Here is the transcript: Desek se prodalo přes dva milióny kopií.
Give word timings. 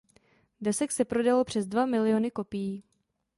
Desek 0.61 0.91
se 0.91 1.05
prodalo 1.05 1.43
přes 1.43 1.67
dva 1.67 1.85
milióny 1.85 2.31
kopií. 2.31 2.83